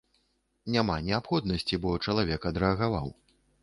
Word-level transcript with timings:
Няма 0.75 0.95
неабходнасці, 1.11 1.81
бо 1.87 1.95
чалавек 2.09 2.53
адрэагаваў. 2.55 3.07